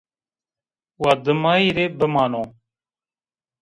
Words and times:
Wa 1.01 1.11
dimayî 1.23 1.69
rê 1.77 1.87
bimano 1.99 2.43